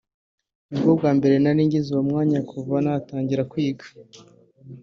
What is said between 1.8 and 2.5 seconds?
uwo mwanya